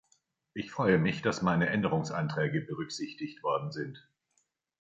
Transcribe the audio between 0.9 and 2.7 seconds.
mich, dass meine Änderungsanträge